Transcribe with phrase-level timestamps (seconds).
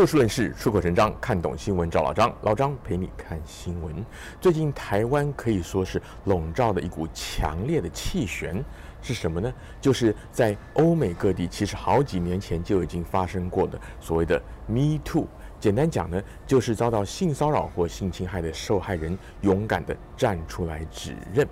[0.00, 2.34] 就事论事，出口成章，看懂新闻找老张。
[2.40, 3.94] 老张陪你看新闻。
[4.40, 8.64] 最近台湾可以说是笼罩的一股强烈的气旋，
[9.02, 9.52] 是什么呢？
[9.78, 15.26] 就是在欧美各地，其实好几年前就已经发生过的所谓的 “Me Too”。
[15.60, 21.46] 简单讲呢，就是遭到性骚扰或性侵害的受害人勇敢地站出来指认。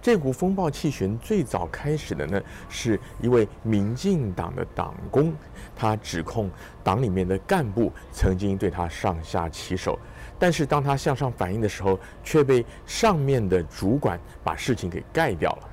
[0.00, 5.34] 这股风暴气旋最早开始的呢，是一位民进党的党工，
[5.76, 6.50] 他指控
[6.82, 9.98] 党里面的干部曾经对他上下其手，
[10.38, 15.68] 但是当他向上反映的时候，却被上面的主管把事情给盖掉了。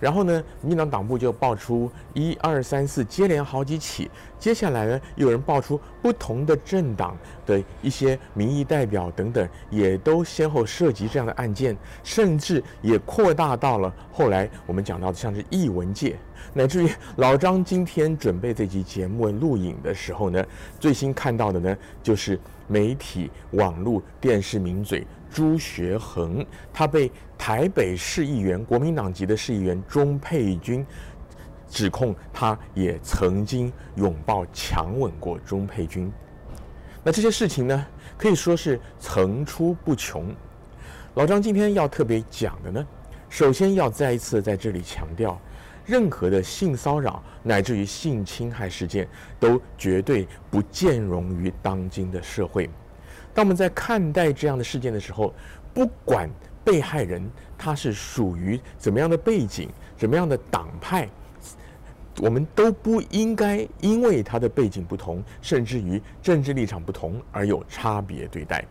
[0.00, 16.16] 然后呢，民进党党部就爆出一二三四接连好几起，接下来呢，又有人爆出不同的政党的一些民意代表等等，也都先后涉及这样的案件，甚至也扩大到了后来我们讲到的像是艺文界，
[16.54, 20.44] 乃至于老张今天准备这期节目录影的时候呢，
[20.78, 25.06] 最新看到的呢，就是媒体、网络、电视名嘴。
[25.32, 30.84] 朱学恒，他被台北市议员、国民党籍的市议员钟沛君
[31.68, 36.10] 指控，他也曾经拥抱、强吻过钟沛君。
[37.04, 40.34] 那这些事情呢，可以说是层出不穷。
[41.14, 42.86] 老张今天要特别讲的呢，
[43.28, 45.40] 首先要再一次在这里强调，
[45.84, 52.68] 任何的性骚扰乃至于性侵害事件，都绝对不见容于当今的社会。
[53.38, 55.32] 当我们在看待这样的事件的时候，
[55.72, 56.28] 不管
[56.64, 57.22] 被害人
[57.56, 61.08] 他是属于怎么样的背景、怎么样的党派，
[62.16, 68.64] 我们都不应该因为他的背景不同，甚至于政治立场不同而有差别对待。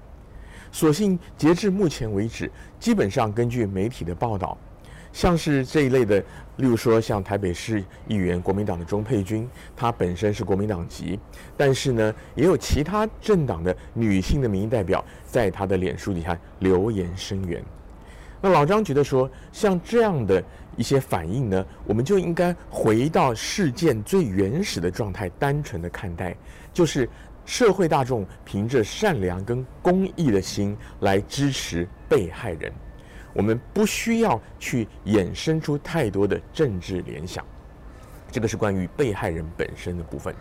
[0.69, 4.57] 所幸截至目前为止，基本上根据媒体的报道。
[5.17, 6.19] 像是这一类的，
[6.57, 11.19] 例如说像台北市议员国民党的钟沛君，她本身是国民党籍，
[11.57, 17.63] 但是呢，也有其他政党的女性的民意代表在她的脸书底下留言声援。
[18.39, 20.43] 那老张觉得说，像这样的
[20.75, 26.37] 一些反应呢，我们就应该回到事件最原始的状态，单纯的看待，
[26.71, 27.09] 就是
[27.43, 32.71] 社会大众凭着善良跟公益的心来支持被害人。
[33.37, 37.45] 我们不需要去衍生出太多的政治联想，
[38.31, 40.33] 这个是关于被害人本身的部分。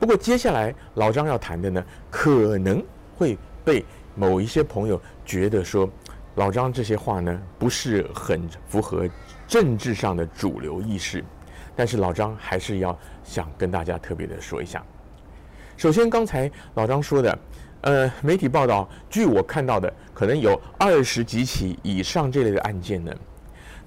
[0.00, 2.84] 不过接下来老张要谈的呢，可能
[3.16, 3.84] 会被
[4.16, 5.88] 某一些朋友觉得说，
[6.34, 9.08] 老张这些话呢不是很符合
[9.46, 11.24] 政治上的主流意识，
[11.76, 14.84] 但是老张还是要想跟大家特别的说一下。
[15.76, 17.38] 首先，刚才老张说的。
[17.82, 23.14] 呃，媒体报道，据我看到的，可能有二十几起以上这类的案件呢。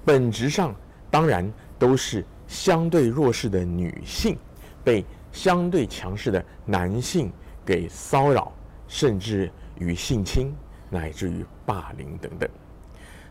[0.04, 0.74] 本质上，
[1.10, 4.36] 当然都是相对弱势的女性
[4.82, 7.30] 被相对强势的男性
[7.66, 8.50] 给骚扰，
[8.88, 10.54] 甚至于性侵，
[10.88, 12.48] 乃至于霸凌等等。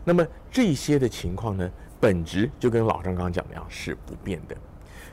[0.04, 4.56] 那么这些的情况呢，本质就跟老张刚刚讲的样，是不变的。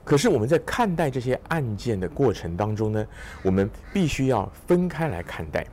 [0.04, 3.08] 可是我们在看待这些案件的过程当中呢，
[3.44, 5.66] 我们必须要分开来看待。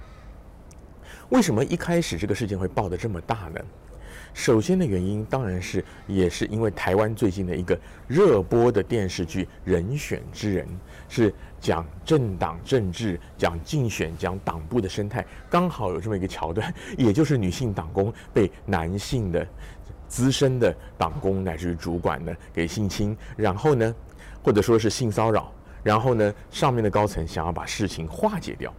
[1.31, 3.61] 为什么一开始这个事件会爆得这么大呢？
[4.33, 10.67] 首先的原因当然是也是因为台湾最近的一个热播的电视剧《人选之人》，
[11.09, 19.47] 是讲政党政治、讲竞选、讲党部的生态，刚好有这么一个桥段，也就是女性党工被男性的
[20.07, 23.95] 资深的党工乃至于主管呢给性侵，然后呢。
[24.47, 25.53] 或者说是性骚扰，
[25.83, 28.73] 然后呢，上面的高层想要把事情化解掉，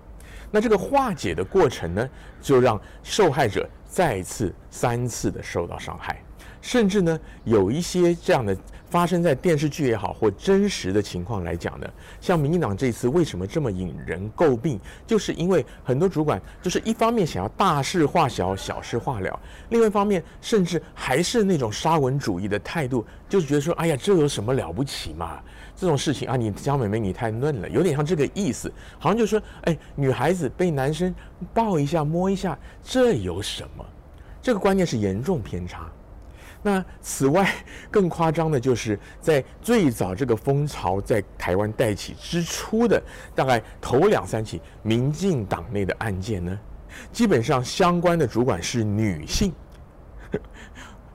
[0.49, 6.23] 那这个化解的过程呢，就让受害者再次、三次的受到伤害，
[6.61, 8.55] 甚至呢，有一些这样的。
[8.89, 11.87] 发生在电视剧也好，或真实的情况来讲呢，
[12.21, 19.39] 像民进党这次为什么这么引人诟病，就是因为很多主管就是一方面想要大事化小，小事化了，
[19.69, 25.39] 另外一方面甚至还是那种沙文主义的态度，就是觉得说，哎呀，这有什么了不起嘛？
[25.75, 31.13] 这种事情啊，你江美眉你太嫩了，有点像这个意思，好像就说，哎，女孩子被男生
[31.53, 33.85] 抱一下、摸一下，这有什么？
[34.41, 35.87] 这个观念是严重偏差。
[36.61, 37.53] 那此外，
[37.89, 43.01] 更夸张的就是在最早这个风潮在台湾带起之初的
[43.33, 46.59] 大概头两三起民进党内的案件呢，
[47.13, 49.53] 基本上相关的主管是女性。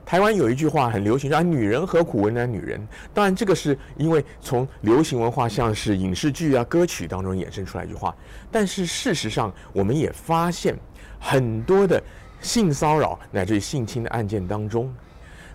[0.05, 2.87] 台湾有一句话很流行，说，女人何苦为难女人？
[3.13, 8.15] 当然，这个是因为从流行文化，像是影视剧啊、歌曲当中衍生出来一句话。
[8.51, 10.77] 但是事实上，我们也发现
[11.19, 12.01] 很多的
[12.41, 14.93] 性骚扰乃至性侵的案件当中。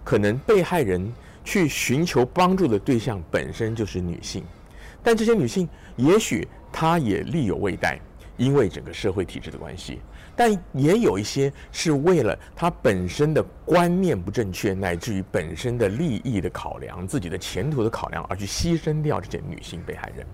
[0.08, 1.12] 可能被害人
[1.44, 4.42] 去寻求帮助的对象本身就是女性，
[5.02, 8.00] 但这些女性也许她也力有未逮，
[8.38, 10.00] 因为整个社会体制的关系。
[10.34, 20.26] 但也有一些是为了她本身的观念不正确，乃至于本身的利益的考量、自己的前途的考量，而去牺牲掉这些女性被害人。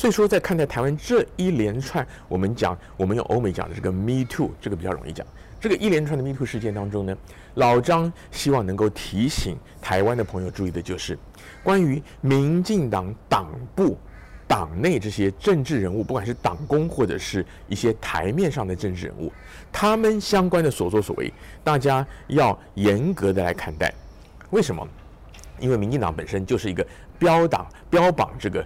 [0.00, 5.26] 所以说，在看待台湾这一连串，我们讲，我们用欧美讲的这个 “Me Too”，这个比较容易讲。
[5.60, 7.14] 这个一连串的 “Me Too” 事件当中呢，
[7.56, 11.18] 老张希望能够提醒台湾的朋友注意的就是，
[11.62, 13.94] 关于民进党党部。
[14.48, 19.30] 党内这些政治人物，不管是党工或者是一些台面上的政治人物，
[19.70, 21.30] 他们相关的所作所为，
[21.62, 23.92] 大家要严格的来看待。
[24.48, 24.88] 为什么？
[25.60, 26.84] 因为民进党本身就是一个
[27.18, 28.64] 标党标榜这个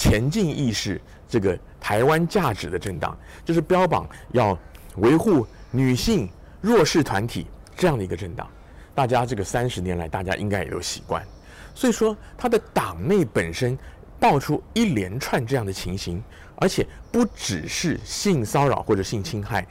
[0.00, 0.98] 前进意识、
[1.28, 3.14] 这个台湾价值的政党，
[3.44, 4.58] 就是标榜要
[4.96, 6.26] 维护女性
[6.62, 8.48] 弱势团体这样的一个政党。
[8.94, 11.22] 大家这个三十年来，大家应该也都习惯。
[11.74, 13.76] 所以说，他的党内本身。
[14.20, 16.22] 爆出一连串这样的情形，
[16.56, 19.66] 而且不只是性骚扰或者性侵害。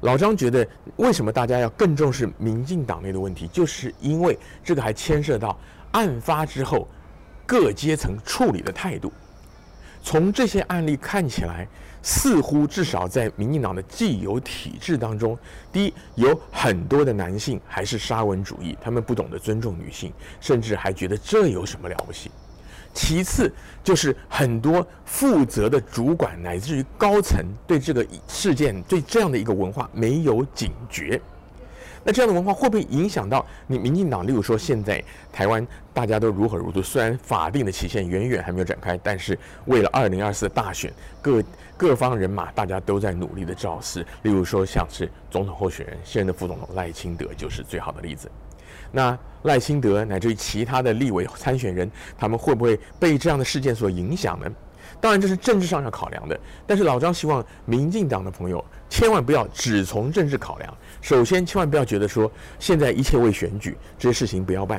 [0.00, 3.46] 老张觉得，为什么大家要更重视民进党内的问题？
[3.46, 5.56] 就是因为这个还牵涉到
[5.92, 6.88] 案发之后
[7.46, 9.12] 各阶层处理的态度。
[10.02, 11.66] 从这些案例看起来，
[12.02, 15.38] 似乎至少在民进党的既有体制当中，
[15.72, 22.30] 第一，有很多的男性还是沙文主义，他们不懂得尊重女性，甚至还觉得这有什么了不起。
[22.94, 23.50] 其次
[23.82, 31.18] 就是很多负责的主管乃至于高层对这个事件、对这样的一个文化没有警觉，
[32.04, 34.26] 那这样的文化会不会影响到你民进党？
[34.26, 35.02] 例如说，现在
[35.32, 41.42] 台湾大家都如火如荼，虽然法定的期限远远还没有展开，但是为了二零二四的大选，各
[41.76, 44.06] 各方人马大家都在努力的造势。
[44.22, 48.30] 例如说，像是总统候选人现任的副总统赖清德就是最好的例子。
[48.90, 54.46] 那赖清德乃至于其他的立委参选人，他们会不会被这样的事件所影响呢？
[55.02, 56.38] 当然，这是政治上要考量的。
[56.64, 60.74] 但是老张希望民进党的朋友千万不要只从政治考量。
[61.00, 64.78] 首先，千万不要觉得说现在一切为选举，这些事情不要办；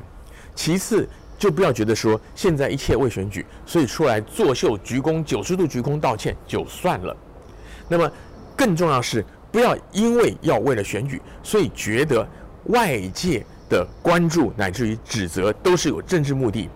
[0.56, 1.06] 其次，
[1.38, 7.16] 就不要觉得说现在一切为选举，所以出来作秀、鞠躬、九十度鞠躬道歉就算了。
[7.90, 8.10] 那么，
[8.56, 12.26] 更重要是不要因为要为了选举，所以觉得
[12.68, 13.46] 外界。
[13.70, 16.70] 的关注乃至于指责都是有政治目的，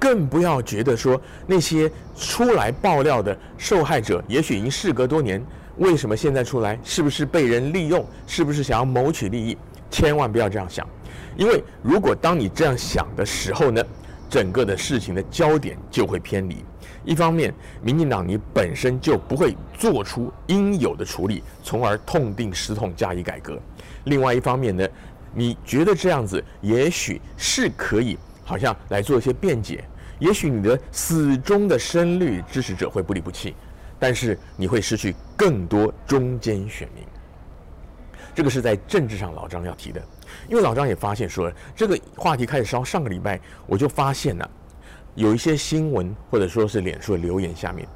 [0.00, 5.40] 更不要觉得说那些出来爆料的受害者，也许已经事隔多年，
[5.76, 6.78] 为什么现在出来？
[6.82, 8.04] 是不是被人利用？
[8.26, 9.56] 是不是想要谋取利益？
[9.90, 10.88] 千万不要这样想，
[11.36, 13.84] 因为如果当你这样想的时候呢，
[14.30, 16.64] 整个的事情的焦点就会偏离。
[17.04, 17.52] 一方面，
[17.82, 23.54] 民进党你本身就不会做出应有的处理，从而痛定思痛加以改革；
[24.04, 24.86] 另外一方面呢，
[25.34, 29.82] 你觉得这样子也许是可以，好像来做一些辩解，
[30.20, 33.56] 也许你的死忠的深绿支持者会不离不弃，
[33.98, 37.02] 但是你会失去更多中间选民。
[38.32, 40.00] 这个是在政治上老张要提的，
[40.48, 44.48] 因为老张也发现说，这个话题开始烧，上个礼拜我就发现了，
[45.14, 47.88] 有一些新闻或者说是脸书的留言下面。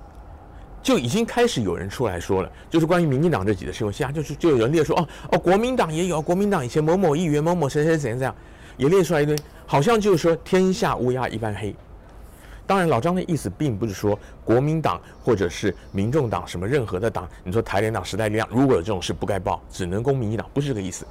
[0.82, 8.34] 就已经开始有人出来说了，就是关于民进党这几个新闻，下就是就有人列说哦哦，国民党也有，国民党以前某某议员某某谁谁怎样怎样，
[8.76, 11.74] 也列出来一堆，好像就是说天下乌鸦一般黑。
[12.66, 21.06] 当然，老张的意思并不是说国民党或者是民众党什么任何的党，你说台联党、时代力量，如果有这种事不该报，只能公民进党，不是这个意思，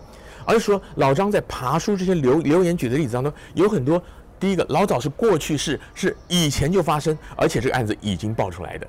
[0.45, 4.01] 而是说老张在爬书这些留留言举的例子当中，有很多
[4.39, 8.87] 第一个老早是过去式，是以前就发生，而且这个案子已经爆出来的。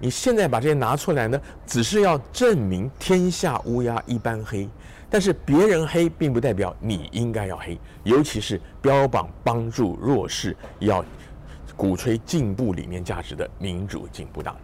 [0.00, 4.68] 你现在把这些拿出来呢，只是要证明天下乌鸦一般黑，
[5.10, 11.04] 但是别人黑并不代表你应该要黑，尤其是标榜帮助弱势、要
[11.78, 14.56] 鼓吹进步理念价值的民主进步党。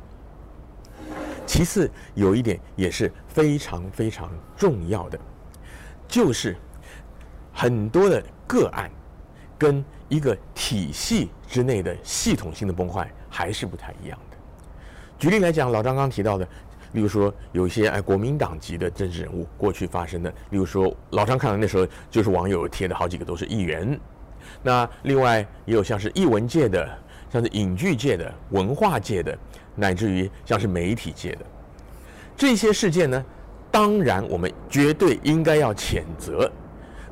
[1.47, 5.19] 其次，有一点也是非常非常重要的，
[6.09, 6.57] 就是
[7.53, 8.91] 很多的个案
[9.57, 14.37] 跟一个体系之内的系统性的崩坏还是不太一样的。
[15.17, 16.45] 举例来讲，老张刚提到的，
[16.95, 24.01] 例如说有一些哎国民党籍的政治人物过去发生的，例如说老张看到那时候就是网友贴的好几个都是议员，
[24.63, 26.99] 那另外也有像是艺文界的，
[27.35, 29.37] 像是影剧界的、文化界的，
[29.75, 31.45] 乃至于像是媒体界的
[32.37, 33.25] 这些事件呢，
[33.73, 36.49] 当然我们绝对应该要谴责。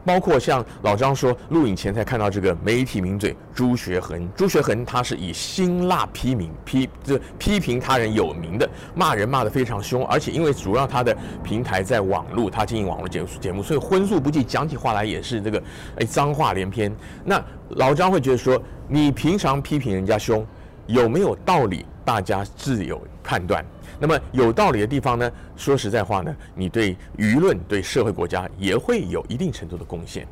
[0.05, 15.63] 包括像老张说，录影前才看到这个媒体名嘴朱学恒，朱学恒他是以辛辣批评批这批评他人有名的，骂人骂得非常凶，而且因为主要他的平台在网络，他经营网络节节目，所以荤素不忌，讲起话来也是这个
[15.99, 16.95] 哎脏话连篇。
[17.25, 20.47] 那老张会觉得说，你平常批评人家凶，
[20.87, 23.65] 有没有道理大家自有判断。
[24.03, 30.27] 那么有道理的地方呢，说实在话呢，你对舆论、对社会、国家也会有一定程度的贡献。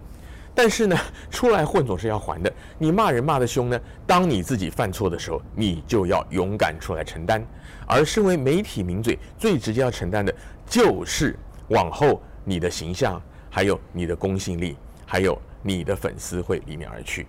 [0.53, 0.97] 但是呢，
[1.31, 2.53] 出来混总是要还的。
[2.79, 7.41] 你骂人骂得凶呢，当你自己犯错的时候，你就要勇敢出来承担。
[7.87, 10.35] 而身为媒体名嘴，最直接要承担的
[10.67, 17.25] 就是往后你的形象，还有你的公信力，还有你的粉丝会离你而去。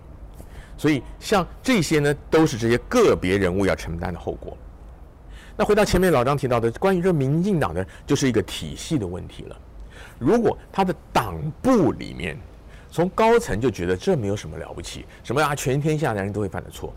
[0.76, 4.58] 所以，像这些呢，都是这些个别人物要承担的后果。
[5.62, 9.56] 那回到前面老张提到的，关于这民进党呢，就是一个体系的问题了。
[10.18, 12.36] 如果他的党部里面，
[12.90, 16.92] 从高层就觉得这没有什么了不起，什么啊，全天下男人都会犯的错。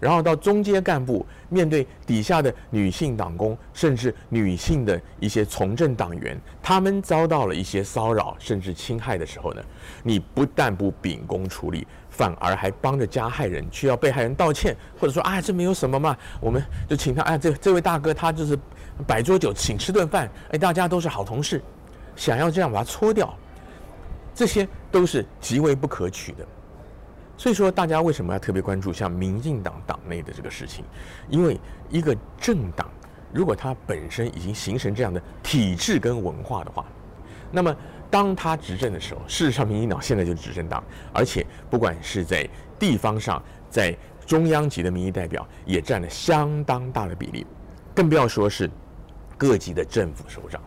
[0.00, 9.62] 然后到中阶干部面对底下的女性党工，甚至女性的一些从政党员，他们遭到了一些骚扰甚至侵害的时候呢，
[10.02, 18.58] 你不但不秉公处理，反而还帮着加害人去要被害人道歉，或者说啊，这没有什么嘛，我们就请他，哎，这这位大哥他就是
[19.06, 21.62] 摆桌酒请吃顿饭，哎，大家都是好同事，
[22.16, 23.34] 想要这样把他搓掉，
[24.34, 26.46] 这些都是极为不可取的。
[27.38, 30.84] 所以说，大家为什么要特别关注像民进党党内的这个事情？
[31.28, 32.90] 因为一个政党，
[33.32, 36.84] 如果它本身已经形成这样的体制跟文化的话，
[37.52, 37.74] 那么
[38.10, 40.82] 当他执政的时候，事实上，民进党现在就是执政党，
[41.14, 43.40] 而且不管是在地方上，
[43.70, 47.46] 在中央级的民意代表也占了相当大的比例，
[47.94, 48.68] 更不要说是
[49.36, 50.60] 各级的政府首长。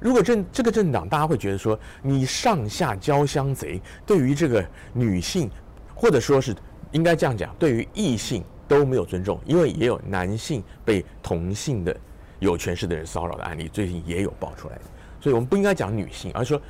[0.00, 5.48] 如果政这个政党，大家会觉得说，你上下交相贼，对于这个女性。
[5.96, 6.54] 或者说是
[6.92, 11.96] 应该这样讲，对于异性都没有尊重，因为也有男性被同性的
[12.38, 14.78] 有权势的人骚扰的案例，最近也有爆出来。
[15.20, 16.62] 所以我们不应该讲女性，而是说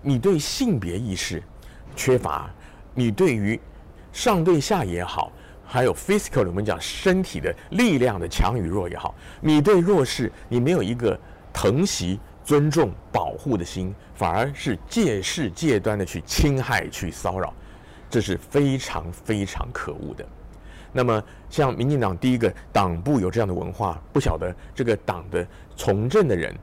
[0.00, 1.42] 你对性别意识
[1.96, 2.48] 缺乏，
[2.94, 3.60] 你对于
[4.12, 5.32] 上对下也好，
[5.66, 11.18] 还有 physical 我们讲身体的力量的强与弱也好，你对弱势你没有一个
[11.52, 17.52] 疼惜、尊重、保护的心，反而是借势借端的去侵害、去骚扰。
[18.08, 20.26] 这是非常非常可恶的。
[20.92, 25.46] 那么，像民进党第一个党部有这样的文化，不晓得这个党的
[25.76, 26.54] 从政的人，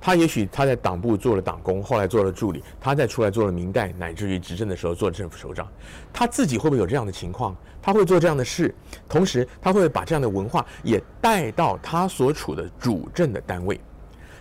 [0.00, 5.66] 他也许他在党部做了党工，后来做了助理，他再出来做了民代，乃至于执政的时候做政府首长，
[6.12, 7.56] 他自己会不会有这样的情况？
[7.82, 8.74] 他会做这样的事，
[9.08, 13.80] 同时他会把这样的文化也带到他所处的主政的单位。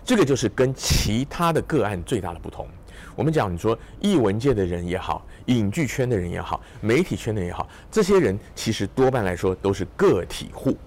[0.04, 2.68] 这个就是跟其他的个案最大的不同。
[3.16, 10.78] 我们讲，你说艺文界的人也好，影剧圈的人也好，媒体圈的也好，这些人其实多半来说都是个体户，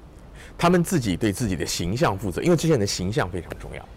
[0.56, 3.88] 他们自己对自己的形象负责，因为这些人的形象非常重要。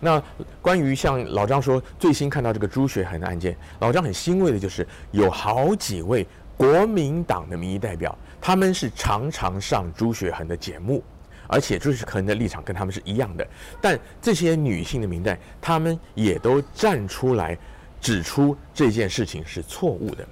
[0.00, 0.22] 那
[0.60, 6.26] 关于像老张说最新看到这个朱学恒的案件，老张很欣慰的就是有好几位
[6.56, 11.02] 国民党的民意代表，他们是常常上朱学恒的节目。
[11.46, 13.46] 而且就是可能的立场跟他们是一样的，
[13.80, 17.56] 但这些女性的民代，她们也都站出来
[18.00, 20.26] 指出这件事情是错误的。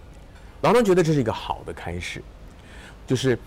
[0.62, 2.22] 老张觉得这是一个好的开始，
[3.06, 3.38] 就是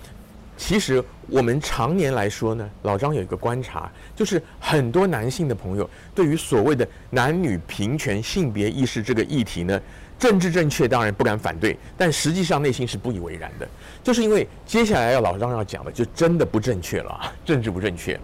[0.57, 9.81] 其实我们常年来说呢，老张有一个观察，就是很多男性的朋友对于所谓的男女平权、性别意识这个议题呢。
[10.17, 13.67] 政治正确当然不敢反对，但实际上内心是不以为然的，
[14.01, 18.19] 就是因为接下来要老张要讲的就真的不正确了， 政治不正确，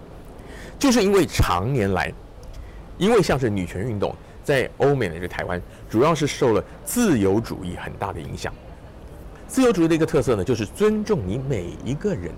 [0.80, 2.12] 就是因为常年来，
[2.98, 8.54] 因为像是女权运动在欧美的这台湾，主要是受了自由主义很大的影响。
[9.48, 12.32] 自由主义的一个特色呢，就是尊重你每一个人，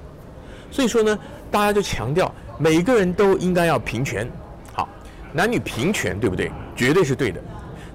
[0.71, 1.19] 所以说呢，
[1.51, 4.27] 大家就强调每个人都应该要平权，
[4.73, 4.89] 好，
[5.31, 6.51] 男女平权对不对？
[6.75, 7.39] 绝对是对的。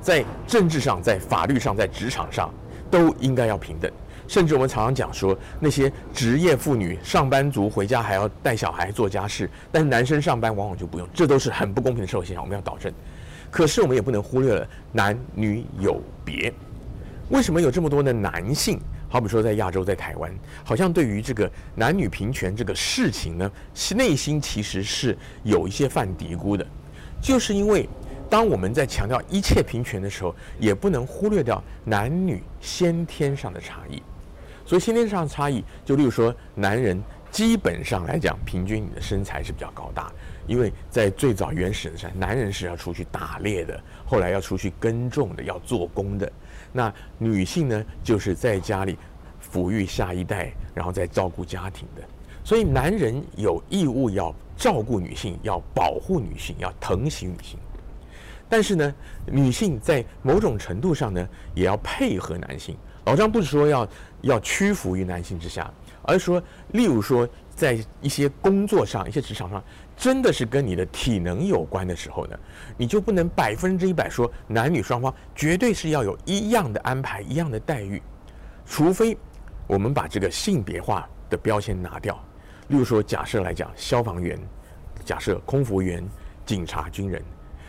[0.00, 2.52] 在政治上，在法律上，在职场上，
[2.90, 3.90] 都应该要平等。
[4.26, 12.92] 甚至我们常常讲说，那些职业妇女、上班族回家还要带小孩做家事，但是男生上班往往就不用，这都是很不公平的社会现象，我们要导正。
[13.50, 16.52] 可是我们也不能忽略了男女有别。
[17.30, 18.78] 为什么有这么多的男性？
[19.08, 20.30] 好比说在亚洲，在台湾，
[20.62, 23.50] 好像对于这个男女平权这个事情呢，
[23.96, 26.66] 内心其实是有一些犯嘀咕的，
[27.22, 27.88] 就是因为。
[28.28, 34.02] 当我们在强调一切平权的时候，也不能忽略掉男女先天上的差异。
[34.66, 40.12] 所以先天上的差异，就例如说，男人基本上来讲，平均你的身材是比较高大，
[40.46, 46.30] 因为在最早原始的时候，男人是要出去打猎的，后来要出去耕种的，要做工的。
[46.70, 48.98] 那女性呢，就是在家里
[49.52, 52.02] 抚育下一代，然后再照顾家庭的。
[52.44, 57.58] 所以男人有义务要照顾女性，要保护女性，要疼惜女性。
[58.48, 58.94] 但是呢，
[59.26, 62.76] 女性在某种程度上呢，也要配合男性。
[63.04, 63.88] 老张不是说要
[64.22, 69.64] 要屈服于男性之下，而是说，例如说，在一些工作上、一些职场上，
[69.96, 72.38] 真的是跟你的体能有关的时候呢，
[72.76, 78.02] 你就不能百分之一百说男女双方绝对是要有一样的安排、一样的待遇，
[78.66, 79.16] 除非
[79.66, 82.14] 我们把这个性别化的标签拿掉。
[82.68, 84.38] 例如说，假设来讲，消防员、
[85.02, 86.06] 假设空服员、
[86.44, 87.22] 警察、军人，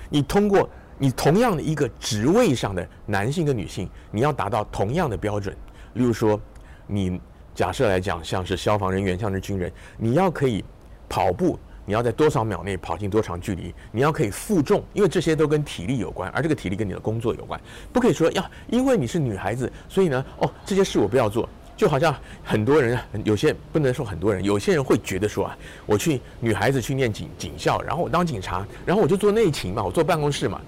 [0.10, 5.56] 你通过你同样的一个职位上的男性跟女性，你要达到同样的标准。
[5.94, 6.40] 例如说，
[6.88, 7.20] 你
[7.56, 10.64] 假设来讲，像是消防人员，像是军人，你要可以
[11.08, 17.60] 跑步，你要在多少秒内跑进多长距离，你要可以负重，因为这些都跟体力有关，而这个体力跟你的工作有关，
[17.92, 21.48] 不可以说要因为你是女孩子，所以呢，哦，这些事我不要做。
[21.80, 30.60] 就好像很多人，有些不能说很多人，有些人会觉得说啊，我去女孩子去念警警校，然后我当警察，然后我就做内勤嘛，我坐办公室嘛。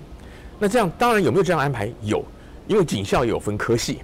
[0.58, 1.92] 那这样当然有没有这样安排？
[2.02, 2.24] 有，
[2.66, 4.00] 因为警校有分科系。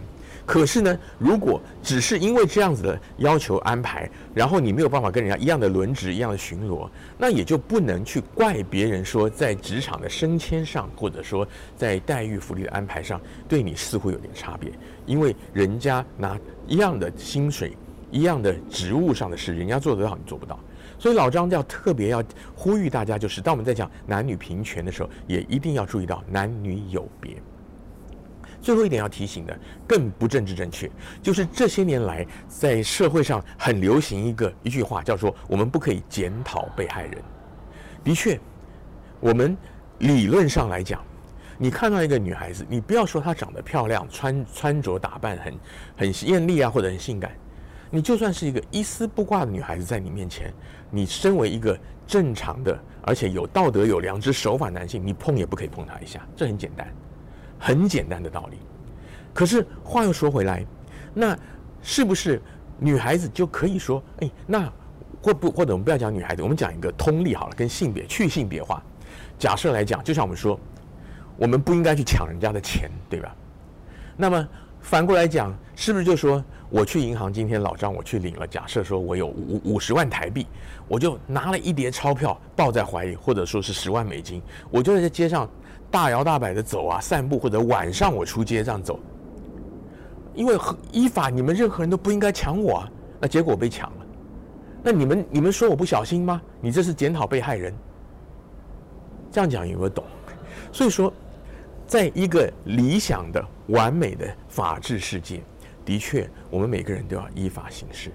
[0.48, 14.72] 可是呢，如果只是因为这样子的要求安排，然后你没有办法跟人家一样的轮值、一样的巡逻，那也就不能去怪别人说在职场的升迁上，或者说在待遇福利的安排上，对你似乎有点差别。
[15.06, 17.76] 因为人家拿一样的薪水、
[18.10, 20.58] 一样的职务上的事，人家做得到，你做不到。
[20.98, 22.24] 所以老张要特别要
[22.56, 27.36] 呼吁大家，就是当我们在讲男女平权的时候，也一定要注意到男女有别。
[28.62, 30.90] 最后一点要提醒的，更不政治正确，
[31.22, 37.22] 就是这些年来在社会上很流行一个一句话，叫做“我们不可以检讨被害人”。
[38.04, 38.40] 的确，
[39.20, 39.56] 我们
[40.00, 41.04] 理论上来讲，
[41.58, 45.54] 你看到一个女孩子，你不要说她长得漂亮，穿穿着打扮很
[45.98, 47.32] 很艳丽啊，或者很性感，
[47.90, 50.54] 你就算是一个一丝不挂的女孩子在你面前，
[50.92, 56.88] 你身为一个正常的而且有道德、有良知、守法男性，你碰也不可以碰她一下，这很简单。
[57.60, 58.58] 很简单的道理，
[59.34, 60.66] 可是话又说回来，
[61.14, 61.38] 那
[61.82, 62.42] 是不是
[62.80, 64.72] 女孩子就可以说，哎，那
[65.22, 68.82] 或不或者我们不要讲女孩子，我们讲一个通例好了，跟性别去性别化。
[69.40, 70.60] 假设来讲，就像我们说，
[71.38, 73.36] 我们不应该去抢人家的钱，对吧？
[74.16, 74.48] 那么
[74.80, 80.46] 反过来讲，是不是就说我去银行今天老张我去领了，假设说我有五五十万台币，
[80.88, 85.50] 我就拿了一叠钞票抱在怀里，或者说是十万美金，我就在街上。
[85.90, 89.00] 大摇大摆的走啊，散步或者晚上我出街这样走，
[90.34, 90.58] 因为
[90.92, 94.06] 依法你们任何人都不应该抢我啊，那结果我被抢了，
[94.84, 96.42] 那你们你们说我不小心吗？
[96.62, 97.74] 你这是检讨被害人，
[99.32, 100.04] 这样讲有没有懂？
[100.72, 101.12] 所以说，
[101.88, 105.42] 在一个理想的完美的法治世界，
[105.86, 108.12] 的确我们每个人都要依法行事。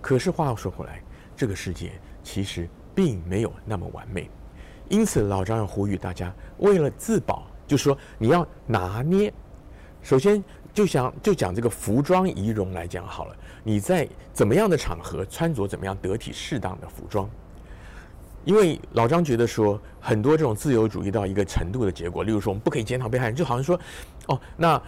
[0.00, 1.02] 可是话又说回来，
[1.36, 1.92] 这个世界
[2.22, 4.30] 其实并没有那么完美。
[4.90, 9.32] 因此，老张要呼吁大家，为了自保，就说你要拿捏。
[10.02, 10.42] 首先，
[10.74, 17.30] 就想就讲这个服装仪容来讲好了，你在怎么样的场合穿着怎么样得体适当的服装。
[18.44, 23.78] 因为老张觉得说，很多这种自由主义到一个程度的结果，例如说我们不可以检讨被害人，就好像说，
[24.26, 24.82] 哦，那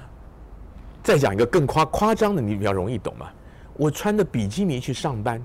[1.00, 3.30] 再讲一个更夸夸张的，你比较容易懂嘛。
[3.74, 5.40] 我穿的比基尼去上班，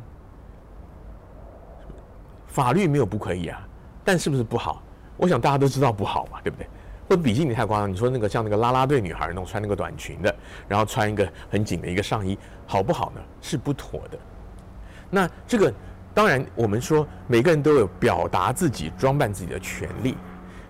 [2.48, 3.68] 法律没有不可以啊。
[4.08, 4.82] 但是不是不好？
[5.18, 6.66] 我想大家都知道不好嘛，对不对？
[7.10, 10.34] 或者比基尼太夸张，你说那个像那个啦啦队女孩那种穿那个短裙的，
[10.66, 13.22] 然后穿一个很紧的一个上衣，好不好呢？
[13.42, 14.18] 是不妥的。
[15.10, 15.74] 那这个
[16.14, 20.16] 当然，我们说每个人都有表达自己、装扮自己的权利，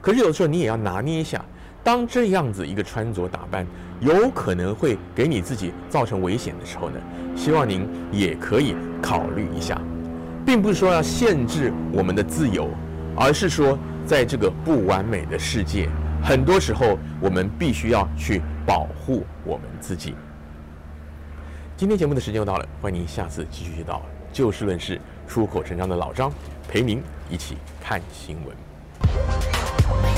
[0.02, 1.46] 可是有时候你也要拿捏一下，
[1.84, 3.68] 当这样子一个穿着打扮
[4.00, 7.00] 有可能会给你自己造成危险的时候呢，
[7.36, 9.80] 希望您也可以考虑一下，
[10.44, 12.68] 并不是说要限制我们的自由。
[13.20, 15.90] 而是说，在这个不完美的世界，
[16.24, 20.14] 很多时候我们必须要去保护我们自己。
[21.76, 26.32] 今天节目的时间又到了，欢迎您下次继续到就事论事、出口成章的老张
[26.70, 30.17] 陪您一起看新闻。